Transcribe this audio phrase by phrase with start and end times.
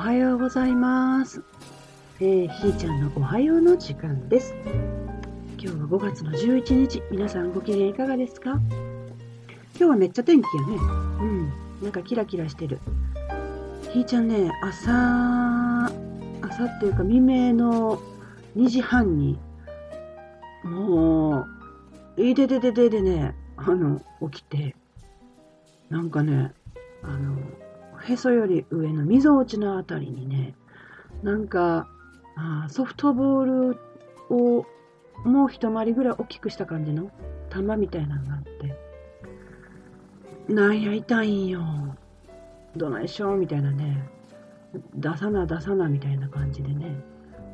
[0.00, 1.42] はようございます。
[2.20, 4.54] えー、ひーちゃんのおはようの時間です。
[5.58, 7.02] 今日は5月の11日。
[7.10, 8.52] 皆さんご機嫌いかがですか？
[8.52, 8.60] 今
[9.78, 10.74] 日はめっちゃ天気やね。
[11.20, 11.52] うん。
[11.82, 12.78] なんかキラキラしてる。
[13.92, 14.90] ひーちゃんね、朝、
[16.48, 18.00] 朝っていうか未明の
[18.56, 19.38] 2時半に、
[20.64, 21.40] も
[22.16, 24.74] う、いでででででね、あの、起きて、
[25.90, 26.52] なんかね、
[27.02, 27.36] あの、
[28.02, 30.54] へそより上の溝落ちのあたりにね、
[31.22, 31.88] なんか、
[32.36, 33.78] あソフトボール
[34.30, 34.64] を
[35.24, 37.10] もう一回りぐらい大きくした感じの
[37.50, 38.76] 球みたいなのがあって、
[40.52, 41.96] なんや痛いんよ。
[42.76, 44.08] どないしょみたいなね。
[44.94, 46.96] 出さな出さなみたいな感じでね。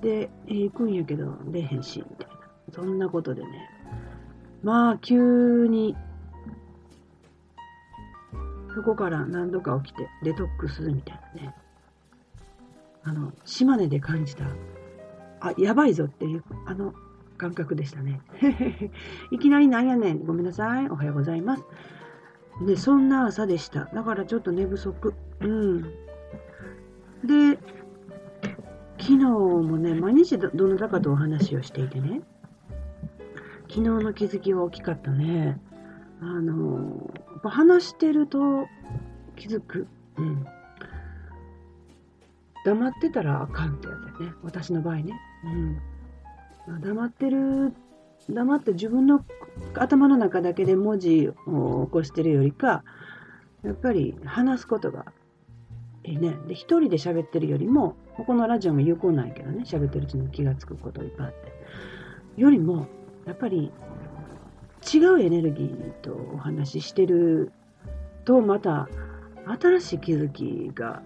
[0.00, 2.36] で、えー行くんやけど、出へんし、みたいな。
[2.72, 3.68] そんなことでね。
[4.62, 5.96] まあ、急に、
[8.74, 11.54] そこから何度か起きてデトックスするみたいなね。
[13.02, 14.44] あの、島根で感じた、
[15.40, 16.94] あ、やばいぞっていう、あの
[17.38, 18.20] 感覚でしたね。
[19.32, 20.24] いきなりなんやねん。
[20.24, 20.88] ごめんなさい。
[20.90, 21.64] おはようございます。
[22.66, 23.86] で、そんな朝でした。
[23.86, 25.14] だからちょっと寝不足。
[25.40, 25.82] うん。
[27.24, 27.58] で、
[28.98, 32.20] 昨日もね、毎日どなたかとお話をしていてね、
[33.68, 35.58] 昨日の気づきは大きかったね。
[36.20, 37.09] あの、
[37.40, 38.68] っぱ話してると
[39.36, 39.86] 気づく。
[40.16, 40.46] うん。
[42.64, 44.36] 黙ってたらあかんってやつだよね。
[44.42, 45.18] 私の場合ね。
[45.44, 45.74] うん。
[46.66, 47.72] まあ黙ってる、
[48.28, 49.24] 黙って自分の
[49.74, 52.84] 頭の中だけで文字を起こしてるよりか、
[53.64, 55.06] やっぱり話すことが
[56.04, 56.36] いいね。
[56.46, 62.40] で、一人で喋ってるよりも、このラジオも有効なんやけどね、喋ってるうちに気がつくこといっぱいあって。
[62.40, 62.86] よりも、
[63.26, 63.72] やっぱり
[64.82, 67.52] 違うエネルギーとお話ししてる
[68.24, 68.88] と、また
[69.60, 71.02] 新しい気づきが、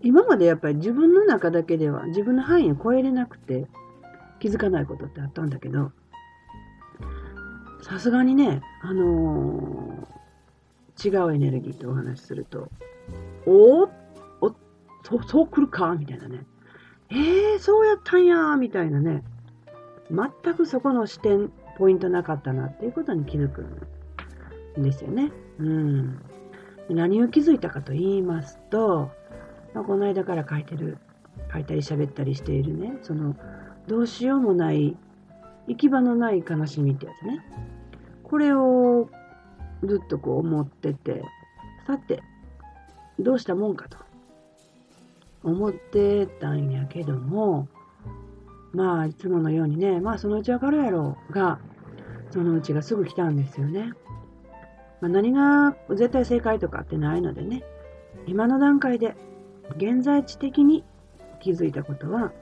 [0.00, 3.68] 今までやっぱり自分の中だけでは自分の範囲を超えれなくて
[4.40, 5.92] 気づかないことってあったんだけど、
[7.82, 10.12] さすがにね、あのー
[11.04, 12.68] 違うエネルギーとお話しすると、
[13.46, 13.88] おー
[14.40, 14.54] お
[15.02, 15.96] そそう来るか？
[15.98, 16.44] みたいなね。
[17.08, 19.24] えー、そうやったんやみたいなね。
[20.10, 23.62] 全くそこの視点、ポイントなかったなっていうことに気づく
[24.78, 25.32] んですよね。
[25.58, 26.18] うん。
[26.88, 29.10] 何を気づいたかと言いますと、
[29.74, 30.98] まあこの間から書いてる、
[31.52, 33.36] 書いたり喋ったりしているね、その、
[33.86, 34.96] どうしようもない、
[35.66, 37.40] 行き場のない悲しみってやつね。
[38.22, 39.08] これを
[39.84, 41.22] ずっとこう思ってて、
[41.86, 42.22] さて、
[43.18, 43.98] どうしたもんかと
[45.42, 47.68] 思ってたんやけども、
[48.72, 51.58] まあ、いつものようにね、まあ、そのうちわかるやろが、
[52.30, 53.92] そのうちがすぐ来たんですよね。
[55.00, 57.62] まあ、何が絶対正解とかってないのでね、
[58.26, 59.14] 今の段階で
[59.76, 60.84] 現在地的に
[61.40, 62.32] 気づいたことは、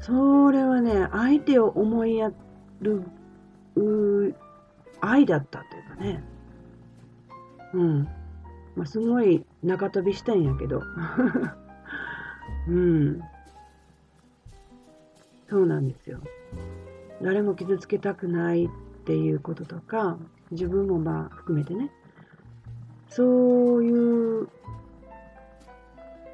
[0.00, 2.32] それはね、相手を思いや
[2.80, 3.04] る
[5.00, 6.24] 愛だったというかね。
[7.74, 8.08] うん。
[8.74, 10.82] まあ、すごい中飛びしたんやけど。
[12.68, 13.20] うん。
[15.52, 16.18] そうなんですよ。
[17.20, 18.68] 誰も傷つけたくないっ
[19.04, 20.16] ていうこととか、
[20.50, 21.90] 自分もまあ含めてね。
[23.10, 24.48] そういう、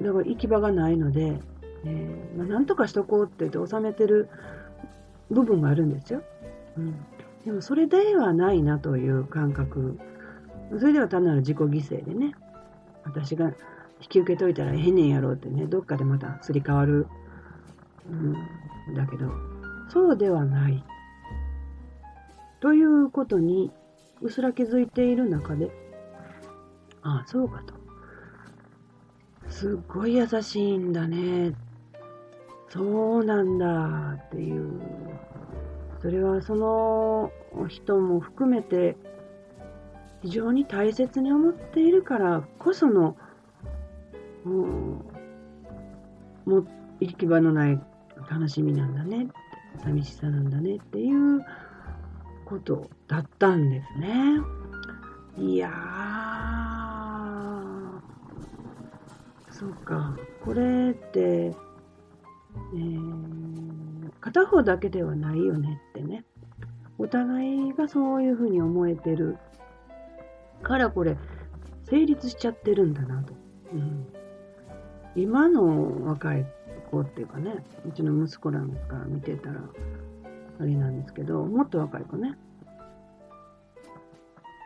[0.01, 1.37] だから行き場がないので、
[1.83, 4.29] えーまあ、なんとかしとこうって言って収めてる
[5.29, 6.23] 部分があるんですよ。
[6.77, 6.95] うん。
[7.43, 9.99] でもそれではないなという感覚。
[10.79, 12.35] それでは単なる自己犠牲でね、
[13.03, 13.53] 私が引
[14.07, 17.07] き受けといたらええねんやろうってね、どっかでまたすり替わる。
[18.09, 19.31] うん、だけど、
[19.89, 20.83] そうではない。
[22.59, 23.71] ということに、
[24.21, 25.71] うすら気づいている中で、
[27.01, 27.73] ああ、そうかと。
[29.49, 31.53] すっごい優しいんだね。
[32.69, 34.79] そうなんだっていう
[36.01, 37.31] それはその
[37.67, 38.95] 人も含めて
[40.21, 43.17] 非常に大切に思っているからこその、
[44.45, 44.53] うん、
[46.45, 46.67] もう
[46.99, 47.81] 行き場のない
[48.31, 49.27] 悲しみなんだね
[49.83, 51.45] 寂しさなんだねっていう
[52.45, 54.41] ことだったんですね。
[55.37, 55.73] いやー、
[59.51, 63.39] そうか、これって、えー
[64.21, 66.25] 片方だけではないよねってね。
[66.97, 69.37] お互いがそういうふうに思えてる
[70.61, 71.17] からこれ
[71.85, 73.33] 成立しちゃってるんだなと。
[73.73, 74.07] うん、
[75.15, 76.45] 今の若い
[76.89, 79.61] 子っていうかね、うちの息子なんか見てたら
[80.59, 82.37] あれなんですけど、もっと若い子ね。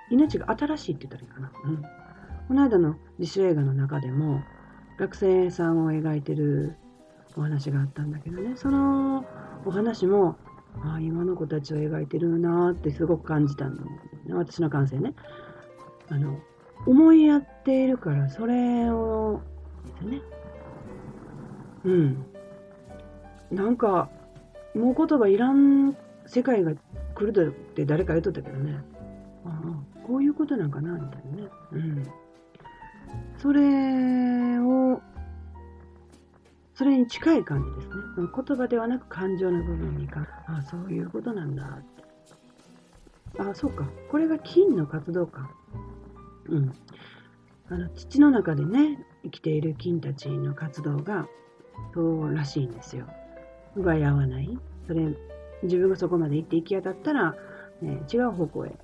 [0.09, 1.51] 命が新しいって言ったらいいかな。
[1.65, 1.81] うん、
[2.47, 4.41] この間の自主映画の中でも、
[4.97, 6.75] 学生さんを描いてる
[7.35, 9.25] お話があったんだけどね、その
[9.65, 10.37] お話も、
[10.83, 14.01] ああ、今の子たちを描いてるなってすごく感じたんだもんね。
[14.33, 15.13] 私の感性ね。
[16.09, 16.39] あの、
[16.85, 19.41] 思いやっているから、それを、
[20.01, 20.21] ね。
[21.85, 22.25] うん。
[23.51, 24.09] なんか、
[24.75, 25.95] もう言葉いらん
[26.25, 26.73] 世界が
[27.15, 28.79] 来るって誰か言っとったけどね。
[29.45, 31.49] ああ、こういうことなんかな、みたいなね。
[31.73, 32.03] うん。
[33.37, 35.01] それを、
[36.75, 37.93] それに近い感じですね。
[38.17, 42.03] 言葉ではなく感情の部分にか、ああ、そういうことなんだって。
[43.39, 43.85] ああ、そうか。
[44.09, 45.51] これが菌の活動か。
[46.47, 46.71] うん。
[47.69, 51.27] あの、土の中でね、生きている菌たちの活動が、
[51.93, 53.05] そうらしいんですよ。
[53.75, 54.57] 奪い合わない？
[54.87, 55.07] それ、
[55.63, 57.35] 自分がそこまで行って行き当たったら、
[57.81, 58.75] ね、違う方向へ。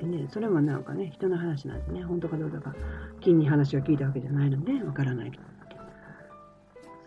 [0.00, 2.74] でね、それもなんかね、人の話なんでね、本当かどうかか、
[3.20, 5.32] 金に話を聞いたわけじゃないので、わからない。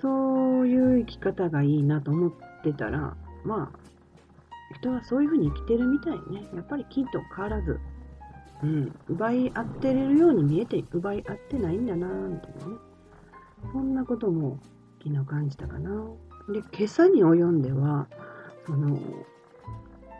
[0.02, 2.32] そういう生き方がいいなと思っ
[2.64, 3.80] てたら、まあ、
[4.80, 6.48] 人はそういうふうに生きてるみたいね。
[6.56, 7.80] やっぱり金と変わらず、
[8.64, 12.76] うん、奪い合ってれるように見えて、奪い合ってないんだな、みたいなね。
[13.72, 14.60] そんなことも
[15.04, 15.92] 昨日感じたかな。
[16.50, 18.08] で、今朝に及んでは、
[18.66, 18.98] その、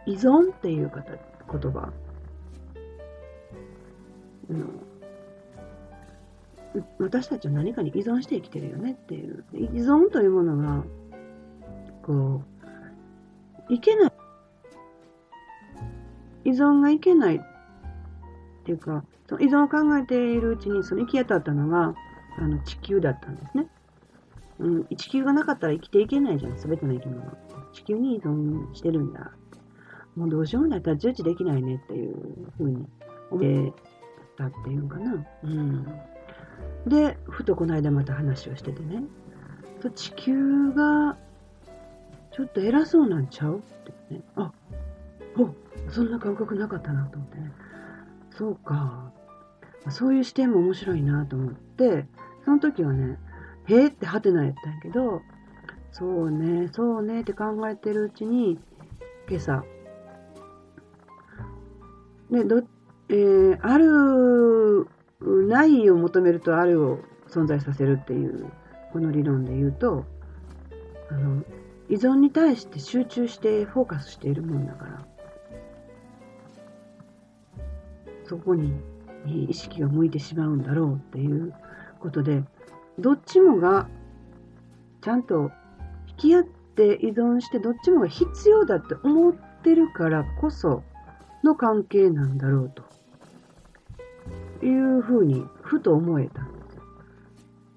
[0.06, 1.92] 依存っていう言葉、
[4.50, 4.66] あの
[7.00, 9.44] 私たちは何かに依存して生きてるよねっていう。
[9.54, 10.84] 依存というものが、
[12.04, 12.42] こ
[13.70, 14.12] う、いけない。
[16.46, 17.40] 依存がいけないっ
[18.64, 21.96] ていうか、その依存を考えているうちに、その行き当たったのが、
[22.38, 23.68] あの、地球だったんですね。
[24.60, 27.38] うん、地球がなかったら生きていけないじゃん、すべての生き物。
[27.74, 29.32] 地球に依存してるんだ。
[30.16, 32.16] もうどうしようもないったら重視できないねっていう
[32.58, 32.88] ふうに
[33.30, 33.74] 思っ
[34.36, 35.26] たっていうかな。
[35.44, 35.86] うん。
[36.88, 39.04] で、ふとこの間また話をしててね。
[39.94, 41.18] 地球が
[42.32, 43.62] ちょっと偉そうなんちゃうっ
[44.10, 44.22] てね。
[44.36, 44.52] あ、
[45.38, 45.54] お
[45.92, 47.52] そんな感覚なかったなと思ってね。
[48.32, 49.12] そうか。
[49.90, 52.08] そういう視点も面白いなと思って、
[52.48, 53.20] その時はね、
[53.66, 55.22] へえってはてなやったんやけど、
[55.92, 58.58] そうね、そうねって考えてるうちに、
[59.28, 59.66] 今朝、
[62.30, 62.64] ね、ど、
[63.10, 64.88] えー、ある、
[65.50, 68.50] ないを求めるとあるを存在させるっていう、
[68.94, 70.06] この理論で言うと、
[71.10, 71.44] あの、
[71.90, 75.06] 依存に対して集中してフォーカスしているもんだから、
[78.24, 78.72] そこに
[79.50, 81.54] 意識が向いてしまうんだろうっていう
[81.98, 82.44] ことで、
[83.00, 83.88] どっちもが
[85.02, 85.52] ちゃんと
[86.08, 89.34] 引き合って依存してどっちもが必要だって思っ
[89.64, 90.84] てるからこそ
[91.44, 96.82] の関係なんだろうというふうにふと思えたんですよ。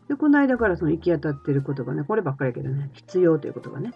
[0.08, 3.92] で、この間からその行き当たってることがね、こればっかりやけどね、必要ということがね、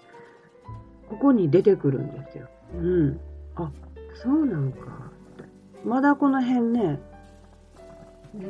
[1.08, 2.48] ここに出てくるんですよ。
[2.74, 3.20] うん。
[3.56, 3.70] あ、
[4.14, 5.10] そうなんか。
[5.84, 7.00] まだこの辺ね、
[8.40, 8.44] え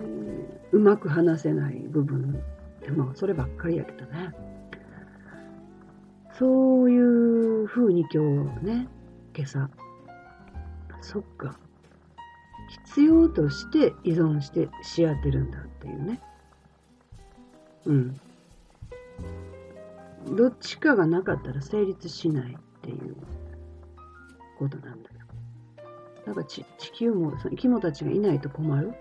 [0.72, 2.42] ー、うまく話せない部分
[2.82, 4.32] でもそればっかりやけどね。
[6.38, 8.88] そういう風に今日ね、
[9.36, 9.70] 今朝、
[11.00, 11.56] そっか。
[12.86, 16.20] 必要として依存してし合ってるんだっていうね。
[17.84, 18.20] うん。
[20.36, 23.16] どっちかがなかったら成立しないっていう
[24.58, 25.16] ことなんだよ。
[26.26, 28.92] だから地球もその生き物たちがいないと困る。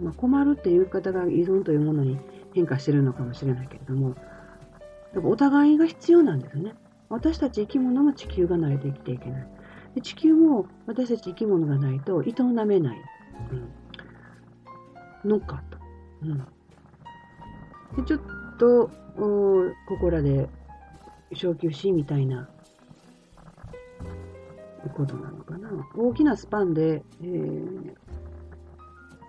[0.00, 2.18] まあ、困るっていう方が依存というものに
[2.54, 4.16] 変化してるのかもしれないけれども、
[5.12, 6.74] やっぱお互いが必要なんですよね。
[7.08, 9.48] 私たち生き物も地球がないと生きていけない。
[9.94, 12.34] で地球も私たち生き物がないと営
[12.66, 13.02] めない、
[15.24, 15.78] うん、のかと。
[16.22, 18.20] うん、でちょっ
[18.58, 20.48] と、ここらで
[21.32, 22.48] 小休止みたいな
[24.94, 25.70] ことなのかな。
[25.94, 27.94] 大きなスパンで、えー、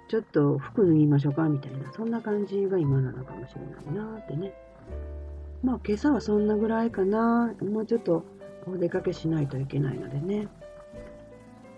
[0.07, 4.53] ちょっと服脱ぎましょうかみたいな、そんな感じが今なのかもしれないなってね。
[5.63, 7.53] まあ今朝はそんなぐらいかな。
[7.61, 8.23] もうちょっと
[8.65, 10.47] お出かけしないといけないのでね。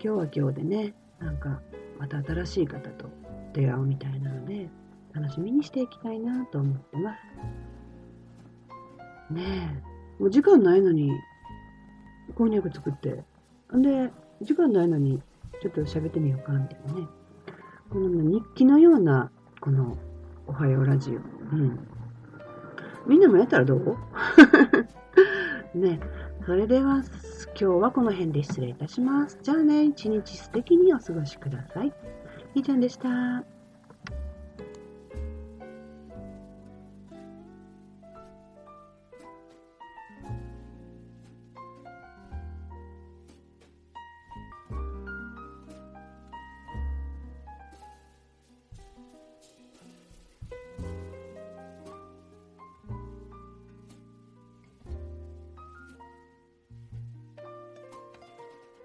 [0.02, 1.60] 今日は今日でね、なんか
[1.98, 3.08] また新しい方と
[3.52, 4.68] 出会うみたいなので、
[5.12, 7.16] 楽しみにしていきたいなと思ってま
[9.28, 9.34] す。
[9.34, 9.42] ね
[10.18, 11.12] え、もう時間ないのに、
[12.34, 13.24] こんにゃく作って、
[13.76, 14.10] んで、
[14.40, 15.20] 時間ないのに、
[15.60, 17.08] ちょっと喋ってみようか、みたいなね。
[17.90, 19.98] この日記のような、この、
[20.46, 21.14] おはようラジオ。
[21.14, 21.78] うん。
[23.06, 23.96] みんなもやったらどう？
[25.76, 25.98] ね。
[26.46, 27.04] それでは、今
[27.54, 29.38] 日はこの辺で失礼いたします。
[29.42, 31.92] じゃあね、一日素敵にお過ごしください。
[32.54, 33.44] みーちゃんでした。